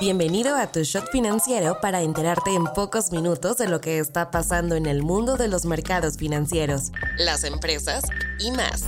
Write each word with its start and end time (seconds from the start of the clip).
Bienvenido 0.00 0.56
a 0.56 0.66
tu 0.66 0.82
shot 0.82 1.08
financiero 1.12 1.78
para 1.80 2.02
enterarte 2.02 2.52
en 2.52 2.64
pocos 2.64 3.12
minutos 3.12 3.58
de 3.58 3.68
lo 3.68 3.80
que 3.80 4.00
está 4.00 4.32
pasando 4.32 4.74
en 4.74 4.86
el 4.86 5.04
mundo 5.04 5.36
de 5.36 5.46
los 5.46 5.66
mercados 5.66 6.16
financieros, 6.16 6.90
las 7.16 7.44
empresas 7.44 8.02
y 8.40 8.50
más. 8.50 8.84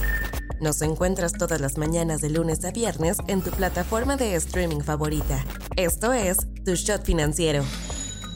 Nos 0.61 0.83
encuentras 0.83 1.33
todas 1.33 1.61
las 1.61 1.79
mañanas 1.79 2.21
de 2.21 2.31
lunes 2.31 2.65
a 2.65 2.73
viernes 2.73 3.19
en 3.29 3.41
tu 3.41 3.51
plataforma 3.53 4.17
de 4.17 4.35
streaming 4.35 4.81
favorita. 4.81 5.45
Esto 5.77 6.13
es 6.13 6.39
Tu 6.65 6.75
Shot 6.75 7.05
Financiero, 7.05 7.65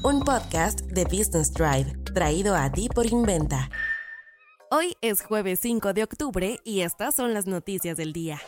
un 0.05 0.21
podcast 0.21 0.82
de 0.82 1.05
Business 1.05 1.52
Drive, 1.52 1.93
traído 2.14 2.55
a 2.55 2.71
ti 2.71 2.89
por 2.89 3.07
Inventa. 3.07 3.68
Hoy 4.71 4.96
es 5.00 5.23
jueves 5.23 5.59
5 5.61 5.93
de 5.93 6.05
octubre 6.05 6.61
y 6.62 6.82
estas 6.82 7.16
son 7.16 7.34
las 7.34 7.46
noticias 7.46 7.96
del 7.96 8.12
día. 8.12 8.41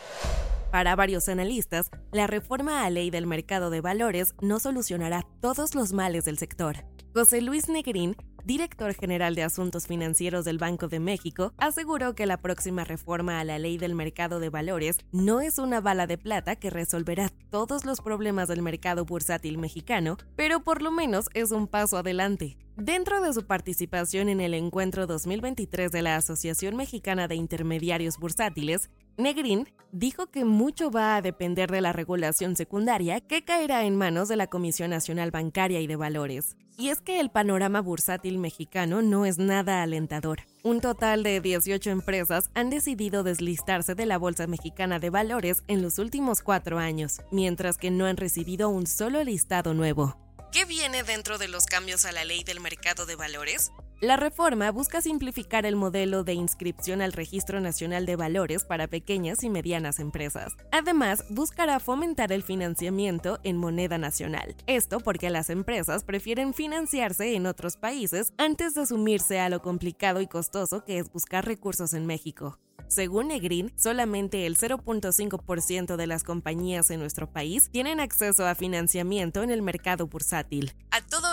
Para 0.73 0.95
varios 0.95 1.29
analistas, 1.29 1.91
la 2.11 2.25
reforma 2.25 2.83
a 2.83 2.89
ley 2.89 3.11
del 3.11 3.27
mercado 3.27 3.69
de 3.69 3.79
valores 3.79 4.33
no 4.41 4.59
solucionará 4.59 5.23
todos 5.39 5.75
los 5.75 5.93
males 5.93 6.25
del 6.25 6.39
sector. 6.39 6.77
José 7.13 7.41
Luis 7.41 7.69
Negrín, 7.69 8.15
director 8.43 8.95
general 8.95 9.35
de 9.35 9.43
Asuntos 9.43 9.85
Financieros 9.85 10.45
del 10.45 10.57
Banco 10.57 10.87
de 10.87 10.99
México, 10.99 11.53
aseguró 11.59 12.15
que 12.15 12.25
la 12.25 12.37
próxima 12.37 12.85
reforma 12.85 13.39
a 13.39 13.43
la 13.43 13.59
ley 13.59 13.77
del 13.77 13.93
mercado 13.93 14.39
de 14.39 14.49
valores 14.49 14.97
no 15.11 15.41
es 15.41 15.59
una 15.59 15.79
bala 15.79 16.07
de 16.07 16.17
plata 16.17 16.55
que 16.55 16.71
resolverá 16.71 17.31
todos 17.51 17.85
los 17.85 18.01
problemas 18.01 18.47
del 18.47 18.63
mercado 18.63 19.05
bursátil 19.05 19.59
mexicano, 19.59 20.17
pero 20.35 20.63
por 20.63 20.81
lo 20.81 20.91
menos 20.91 21.29
es 21.35 21.51
un 21.51 21.67
paso 21.67 21.97
adelante. 21.97 22.57
Dentro 22.77 23.21
de 23.21 23.31
su 23.31 23.45
participación 23.45 24.27
en 24.27 24.41
el 24.41 24.55
encuentro 24.55 25.05
2023 25.05 25.91
de 25.91 26.01
la 26.01 26.15
Asociación 26.15 26.75
Mexicana 26.75 27.27
de 27.27 27.35
Intermediarios 27.35 28.17
Bursátiles, 28.17 28.89
Negrín 29.17 29.67
dijo 29.91 30.31
que 30.31 30.43
mucho 30.43 30.89
va 30.89 31.15
a 31.15 31.21
depender 31.21 31.69
de 31.69 31.81
la 31.81 31.93
regulación 31.93 32.55
secundaria 32.55 33.21
que 33.21 33.45
caerá 33.45 33.85
en 33.85 33.95
manos 33.95 34.27
de 34.27 34.35
la 34.35 34.47
Comisión 34.47 34.89
Nacional 34.89 35.29
Bancaria 35.29 35.79
y 35.81 35.87
de 35.87 35.95
Valores. 35.95 36.57
Y 36.79 36.89
es 36.89 36.99
que 36.99 37.19
el 37.19 37.29
panorama 37.29 37.79
bursátil 37.79 38.39
mexicano 38.39 39.03
no 39.03 39.27
es 39.27 39.37
nada 39.37 39.83
alentador. 39.83 40.41
Un 40.63 40.81
total 40.81 41.21
de 41.21 41.39
18 41.39 41.91
empresas 41.91 42.49
han 42.55 42.71
decidido 42.71 43.21
deslistarse 43.21 43.93
de 43.93 44.07
la 44.07 44.17
Bolsa 44.17 44.47
Mexicana 44.47 44.97
de 44.97 45.11
Valores 45.11 45.61
en 45.67 45.83
los 45.83 45.99
últimos 45.99 46.41
cuatro 46.41 46.79
años, 46.79 47.21
mientras 47.31 47.77
que 47.77 47.91
no 47.91 48.07
han 48.07 48.17
recibido 48.17 48.69
un 48.69 48.87
solo 48.87 49.23
listado 49.23 49.75
nuevo. 49.75 50.17
¿Qué 50.51 50.65
viene 50.65 51.03
dentro 51.03 51.37
de 51.37 51.47
los 51.47 51.65
cambios 51.65 52.05
a 52.05 52.11
la 52.11 52.25
ley 52.25 52.43
del 52.43 52.59
mercado 52.59 53.05
de 53.05 53.15
valores? 53.15 53.71
La 54.03 54.17
reforma 54.17 54.69
busca 54.69 55.01
simplificar 55.01 55.65
el 55.65 55.77
modelo 55.77 56.25
de 56.25 56.33
inscripción 56.33 57.01
al 57.01 57.13
Registro 57.13 57.61
Nacional 57.61 58.05
de 58.05 58.17
Valores 58.17 58.65
para 58.65 58.87
pequeñas 58.87 59.45
y 59.45 59.49
medianas 59.49 59.97
empresas. 59.97 60.57
Además, 60.73 61.23
buscará 61.29 61.79
fomentar 61.79 62.33
el 62.33 62.43
financiamiento 62.43 63.39
en 63.43 63.55
moneda 63.55 63.97
nacional. 63.97 64.57
Esto 64.67 64.99
porque 64.99 65.29
las 65.29 65.49
empresas 65.49 66.03
prefieren 66.03 66.53
financiarse 66.53 67.33
en 67.33 67.45
otros 67.45 67.77
países 67.77 68.33
antes 68.37 68.75
de 68.75 68.85
sumirse 68.85 69.39
a 69.39 69.47
lo 69.47 69.61
complicado 69.61 70.19
y 70.19 70.27
costoso 70.27 70.83
que 70.83 70.99
es 70.99 71.09
buscar 71.09 71.45
recursos 71.45 71.93
en 71.93 72.05
México. 72.05 72.59
Según 72.89 73.29
Negrin, 73.29 73.71
solamente 73.75 74.45
el 74.45 74.57
0.5% 74.57 75.95
de 75.95 76.07
las 76.07 76.23
compañías 76.23 76.91
en 76.91 76.99
nuestro 76.99 77.31
país 77.31 77.69
tienen 77.71 77.99
acceso 77.99 78.45
a 78.45 78.53
financiamiento 78.53 79.41
en 79.41 79.49
el 79.49 79.61
mercado 79.61 80.07
bursátil. 80.07 80.73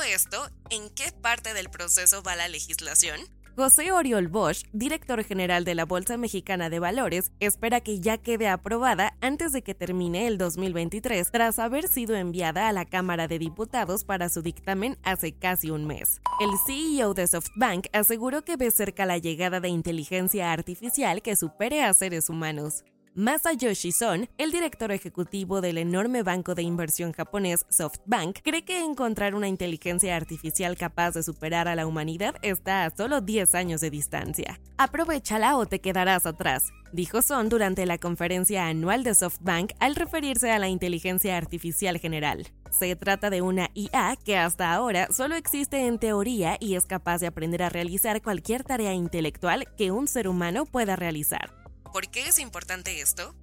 Esto, 0.03 0.51
¿en 0.71 0.91
qué 0.91 1.13
parte 1.13 1.55
del 1.55 1.71
proceso 1.71 2.23
va 2.23 2.37
la 2.37 2.49
legislación? 2.49 3.21
José 3.57 3.93
Oriol 3.93 4.29
Bosch, 4.29 4.65
director 4.73 5.23
general 5.25 5.65
de 5.65 5.75
la 5.75 5.85
Bolsa 5.85 6.17
Mexicana 6.17 6.71
de 6.71 6.79
Valores, 6.79 7.33
espera 7.41 7.81
que 7.81 8.01
ya 8.01 8.17
quede 8.17 8.49
aprobada 8.49 9.17
antes 9.21 9.53
de 9.53 9.63
que 9.63 9.75
termine 9.75 10.27
el 10.27 10.39
2023, 10.39 11.31
tras 11.31 11.59
haber 11.59 11.89
sido 11.89 12.17
enviada 12.17 12.69
a 12.69 12.73
la 12.73 12.87
Cámara 12.87 13.29
de 13.29 13.39
Diputados 13.39 14.05
para 14.05 14.29
su 14.29 14.41
dictamen 14.41 14.97
hace 15.03 15.33
casi 15.33 15.71
un 15.71 15.87
mes. 15.87 16.21
El 16.41 16.51
CEO 16.67 17.13
de 17.13 17.27
SoftBank 17.27 17.89
aseguró 17.93 18.43
que 18.45 18.57
ve 18.57 18.71
cerca 18.71 19.05
la 19.05 19.19
llegada 19.19 19.61
de 19.61 19.69
inteligencia 19.69 20.53
artificial 20.53 21.21
que 21.21 21.37
supere 21.37 21.83
a 21.83 21.93
seres 21.93 22.31
humanos. 22.31 22.85
Masayoshi 23.17 23.91
Son, 23.91 24.29
el 24.39 24.53
director 24.53 24.93
ejecutivo 24.93 25.61
del 25.61 25.79
enorme 25.79 26.23
banco 26.23 26.55
de 26.55 26.63
inversión 26.63 27.11
japonés 27.11 27.67
SoftBank, 27.69 28.39
cree 28.45 28.65
que 28.65 28.85
encontrar 28.85 29.35
una 29.35 29.49
inteligencia 29.49 30.15
artificial 30.15 30.77
capaz 30.77 31.15
de 31.15 31.25
superar 31.25 31.67
a 31.67 31.75
la 31.75 31.89
humanidad 31.89 32.37
está 32.43 32.85
a 32.85 32.91
solo 32.97 33.21
10 33.21 33.57
años 33.57 33.81
de 33.81 33.91
distancia. 33.91 34.61
Aprovechala 34.79 35.57
o 35.57 35.67
te 35.67 35.81
quedarás 35.81 36.25
atrás, 36.25 36.71
dijo 36.93 37.21
Son 37.21 37.49
durante 37.49 37.85
la 37.85 37.99
conferencia 37.99 38.69
anual 38.69 39.03
de 39.03 39.17
SoftBank 39.17 39.73
al 39.81 39.97
referirse 39.97 40.53
a 40.53 40.61
la 40.61 40.69
inteligencia 40.69 41.37
artificial 41.37 41.99
general. 41.99 42.47
Se 42.71 42.95
trata 42.95 43.29
de 43.29 43.43
una 43.43 43.71
IA 43.75 44.15
que 44.25 44.37
hasta 44.37 44.73
ahora 44.73 45.09
solo 45.11 45.35
existe 45.35 45.85
en 45.89 45.99
teoría 45.99 46.59
y 46.61 46.77
es 46.77 46.87
capaz 46.87 47.19
de 47.19 47.27
aprender 47.27 47.65
a 47.65 47.71
realizar 47.71 48.23
cualquier 48.23 48.63
tarea 48.63 48.95
intelectual 48.95 49.67
que 49.77 49.91
un 49.91 50.07
ser 50.07 50.29
humano 50.29 50.65
pueda 50.65 50.95
realizar. 50.95 51.60
¿Por 51.93 52.09
qué 52.09 52.29
es 52.29 52.39
importante 52.39 53.01
esto? 53.01 53.35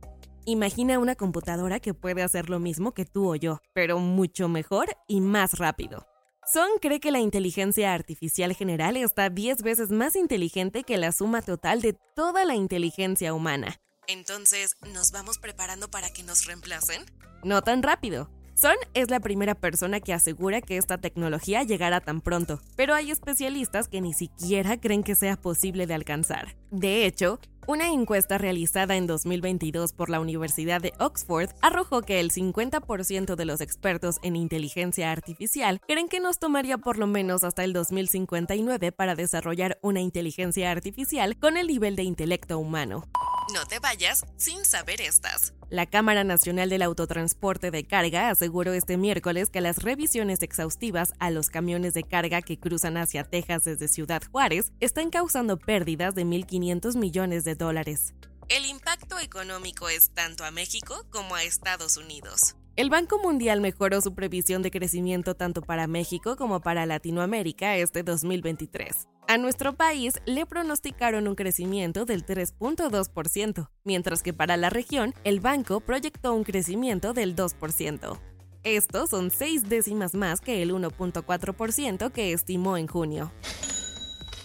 Imagina 0.46 1.00
una 1.00 1.16
computadora 1.16 1.82
que 1.82 1.94
puede 1.94 2.24
hacer 2.24 2.50
lo 2.50 2.60
mismo 2.60 2.94
que 2.94 3.04
tú 3.04 3.30
o 3.30 3.36
yo, 3.36 3.60
pero 3.74 4.00
mucho 4.00 4.48
mejor 4.48 4.88
y 5.06 5.20
más 5.20 5.58
rápido. 5.58 6.08
Son 6.52 6.70
cree 6.82 7.02
que 7.02 7.12
la 7.12 7.20
inteligencia 7.20 7.94
artificial 7.94 8.54
general 8.56 8.96
está 8.96 9.30
10 9.30 9.64
veces 9.64 9.92
más 9.92 10.16
inteligente 10.16 10.84
que 10.84 10.98
la 10.98 11.12
suma 11.12 11.42
total 11.42 11.82
de 11.82 11.98
toda 12.16 12.46
la 12.46 12.56
inteligencia 12.56 13.34
humana. 13.34 13.82
Entonces, 14.08 14.78
¿nos 14.94 15.12
vamos 15.12 15.40
preparando 15.40 15.90
para 15.90 16.10
que 16.10 16.24
nos 16.24 16.46
reemplacen? 16.46 17.04
No 17.44 17.62
tan 17.62 17.84
rápido. 17.84 18.30
Son 18.56 18.76
es 18.94 19.12
la 19.12 19.20
primera 19.20 19.56
persona 19.56 20.00
que 20.00 20.14
asegura 20.14 20.62
que 20.62 20.78
esta 20.78 20.98
tecnología 20.98 21.64
llegará 21.64 22.00
tan 22.00 22.22
pronto, 22.22 22.62
pero 22.78 22.96
hay 22.96 23.12
especialistas 23.12 23.90
que 23.90 24.00
ni 24.00 24.14
siquiera 24.14 24.80
creen 24.80 25.04
que 25.04 25.16
sea 25.16 25.36
posible 25.36 25.86
de 25.86 25.94
alcanzar. 25.94 26.56
De 26.72 27.06
hecho, 27.06 27.40
una 27.68 27.92
encuesta 27.92 28.38
realizada 28.38 28.96
en 28.96 29.08
2022 29.08 29.92
por 29.92 30.10
la 30.10 30.22
Universidad 30.22 30.82
de 30.82 30.94
Oxford 31.00 31.50
arrojó 31.62 32.02
que 32.02 32.22
el 32.22 32.32
50% 32.32 33.36
de 33.36 33.46
los 33.46 33.60
expertos 33.60 34.18
en 34.24 34.38
inteligencia 34.38 35.12
artificial 35.12 35.82
creen 35.86 36.08
que 36.08 36.22
nos 36.22 36.40
tomaría 36.40 36.78
por 36.78 36.98
lo 36.98 37.08
menos 37.08 37.44
hasta 37.44 37.66
el 37.66 37.74
2059 37.74 38.94
para 38.94 39.16
desarrollar 39.16 39.78
una 39.82 40.00
inteligencia 40.00 40.72
artificial 40.72 41.38
con 41.38 41.58
el 41.58 41.68
nivel 41.68 41.98
de 41.98 42.04
intelecto 42.04 42.58
humano. 42.58 43.04
No 43.54 43.66
te 43.66 43.80
vayas 43.80 44.26
sin 44.36 44.66
saber 44.66 45.00
estas. 45.00 45.54
La 45.70 45.86
Cámara 45.86 46.24
Nacional 46.24 46.70
del 46.70 46.82
Autotransporte 46.82 47.72
de 47.72 47.86
Carga 47.86 48.30
aseguró 48.30 48.74
este 48.74 48.98
miércoles 48.98 49.50
que 49.50 49.62
las 49.62 49.78
revisiones 49.84 50.42
exhaustivas 50.42 51.14
a 51.20 51.30
los 51.30 51.50
camiones 51.50 51.94
de 51.94 52.04
carga 52.04 52.42
que 52.42 52.60
cruzan 52.60 52.98
hacia 52.98 53.24
Texas 53.24 53.64
desde 53.64 53.88
Ciudad 53.88 54.22
Juárez 54.32 54.72
están 54.82 55.10
causando 55.10 55.58
pérdidas 55.58 56.14
de 56.14 56.26
1.500 56.26 56.98
millones 56.98 57.46
de 57.46 57.56
dólares. 57.56 58.14
El 58.50 58.66
impacto 58.66 59.20
económico 59.20 59.90
es 59.90 60.10
tanto 60.12 60.44
a 60.44 60.52
México 60.52 61.06
como 61.10 61.36
a 61.36 61.44
Estados 61.44 61.98
Unidos. 61.98 62.56
El 62.78 62.92
Banco 62.92 63.18
Mundial 63.18 63.60
mejoró 63.60 64.02
su 64.02 64.14
previsión 64.14 64.62
de 64.62 64.70
crecimiento 64.70 65.34
tanto 65.34 65.64
para 65.64 65.88
México 65.88 66.36
como 66.36 66.62
para 66.62 66.86
Latinoamérica 66.86 67.76
este 67.76 68.04
2023. 68.04 69.08
A 69.28 69.40
nuestro 69.40 69.74
país 69.74 70.14
le 70.28 70.46
pronosticaron 70.46 71.28
un 71.28 71.34
crecimiento 71.34 72.06
del 72.06 72.24
3.2%, 72.24 73.72
mientras 73.84 74.22
que 74.22 74.32
para 74.32 74.58
la 74.58 74.70
región 74.70 75.16
el 75.24 75.40
banco 75.40 75.80
proyectó 75.80 76.36
un 76.36 76.44
crecimiento 76.44 77.14
del 77.14 77.36
2%. 77.36 78.20
Estos 78.62 79.10
son 79.10 79.32
seis 79.32 79.68
décimas 79.68 80.14
más 80.14 80.40
que 80.40 80.62
el 80.62 80.72
1.4% 80.72 82.12
que 82.12 82.32
estimó 82.32 82.78
en 82.78 82.86
junio. 82.86 83.32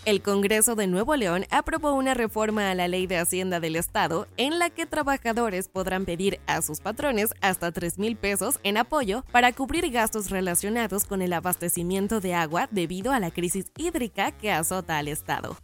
El 0.05 0.21
Congreso 0.21 0.75
de 0.75 0.89
Nuevo 0.89 1.15
León 1.15 1.45
aprobó 1.51 1.95
una 1.95 2.13
reforma 2.13 2.73
a 2.73 2.75
la 2.75 2.89
ley 2.89 3.07
de 3.07 3.19
Hacienda 3.19 3.61
del 3.61 3.77
Estado 3.77 4.27
en 4.37 4.59
la 4.59 4.69
que 4.69 4.85
trabajadores 4.85 5.69
podrán 5.69 6.07
pedir 6.07 6.41
a 6.49 6.61
sus 6.61 6.81
patrones 6.81 7.33
hasta 7.41 7.71
3 7.71 8.01
mil 8.01 8.17
pesos 8.17 8.59
en 8.65 8.79
apoyo 8.79 9.25
para 9.31 9.53
cubrir 9.53 9.89
gastos 9.93 10.31
relacionados 10.31 11.05
con 11.05 11.23
el 11.23 11.33
abastecimiento 11.33 12.21
de 12.21 12.35
agua 12.35 12.69
debido 12.73 13.13
a 13.13 13.21
la 13.21 13.31
crisis 13.31 13.67
hídrica 13.77 14.33
que 14.33 14.51
azota 14.51 14.99
al 14.99 15.07
Estado. 15.07 15.57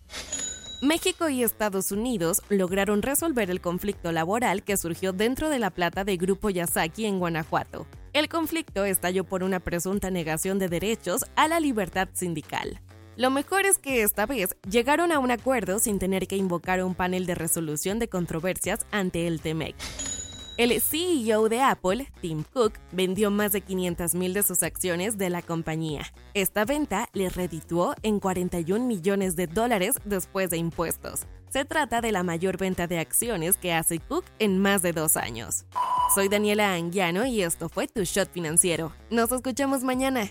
México 0.83 1.29
y 1.29 1.43
Estados 1.43 1.91
Unidos 1.91 2.41
lograron 2.49 3.03
resolver 3.03 3.51
el 3.51 3.61
conflicto 3.61 4.13
laboral 4.13 4.63
que 4.63 4.77
surgió 4.77 5.13
dentro 5.13 5.51
de 5.51 5.59
la 5.59 5.71
plata 5.71 6.05
de 6.05 6.17
Grupo 6.17 6.49
Yasaki 6.49 7.07
en 7.07 7.19
Guanajuato. 7.19 7.89
El 8.13 8.29
conflicto 8.29 8.85
estalló 8.85 9.25
por 9.25 9.43
una 9.43 9.59
presunta 9.59 10.13
negación 10.13 10.61
de 10.61 10.69
derechos 10.69 11.25
a 11.35 11.49
la 11.49 11.59
libertad 11.59 12.09
sindical. 12.13 12.81
Lo 13.19 13.31
mejor 13.31 13.67
es 13.67 13.79
que 13.79 14.03
esta 14.03 14.27
vez 14.27 14.57
llegaron 14.71 15.11
a 15.11 15.19
un 15.19 15.33
acuerdo 15.33 15.81
sin 15.81 15.99
tener 15.99 16.29
que 16.29 16.37
invocar 16.37 16.85
un 16.85 16.95
panel 16.95 17.27
de 17.27 17.35
resolución 17.35 17.99
de 17.99 18.09
controversias 18.09 18.87
ante 18.93 19.27
el 19.27 19.41
TEMEC. 19.41 19.75
El 20.57 20.81
CEO 20.81 21.49
de 21.49 21.61
Apple, 21.61 22.07
Tim 22.21 22.45
Cook, 22.45 22.75
vendió 22.93 23.33
más 23.33 23.51
de 23.51 23.65
500.000 23.65 24.33
de 24.35 24.43
sus 24.45 24.63
acciones 24.63 25.19
de 25.19 25.31
la 25.31 25.43
compañía. 25.43 26.03
Esta 26.33 26.65
venta 26.65 27.09
le 27.13 27.29
redituó 27.29 27.97
en 28.05 28.21
41 28.21 28.87
millones 28.87 29.35
de 29.35 29.49
dólares 29.49 29.97
después 30.05 30.51
de 30.51 30.59
impuestos. 30.59 31.23
Se 31.49 31.65
trata 31.65 32.01
de 32.01 32.13
la 32.13 32.23
mayor 32.23 32.57
venta 32.57 32.87
de 32.87 33.01
acciones 33.01 33.57
que 33.57 33.73
hace 33.73 33.99
Cook 33.99 34.27
en 34.39 34.61
más 34.61 34.81
de 34.83 34.93
dos 34.93 35.17
años. 35.17 35.65
Soy 36.15 36.29
Daniela 36.29 36.73
Anguiano 36.73 37.27
y 37.27 37.43
esto 37.43 37.69
fue 37.69 37.89
Tu 37.89 38.05
Shot 38.05 38.31
Financiero. 38.31 38.93
Nos 39.11 39.33
escuchamos 39.33 39.83
mañana. 39.83 40.31